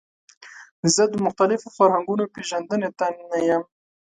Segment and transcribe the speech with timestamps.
[0.93, 3.63] زه د مختلفو فرهنګونو پیژندنې ته نه یم.